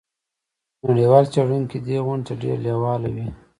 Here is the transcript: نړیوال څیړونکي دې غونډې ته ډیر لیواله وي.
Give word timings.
نړیوال 0.87 1.25
څیړونکي 1.33 1.77
دې 1.85 1.97
غونډې 2.05 2.23
ته 2.27 2.33
ډیر 2.41 2.57
لیواله 2.65 3.09
وي. 3.15 3.27